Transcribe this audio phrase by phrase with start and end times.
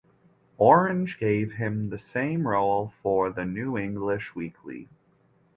[0.57, 4.89] Orage gave him the same role for "The New English Weekly".